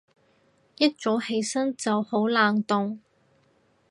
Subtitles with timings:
[0.79, 2.97] 一早起身就好冷凍